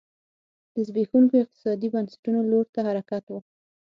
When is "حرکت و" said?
2.87-3.33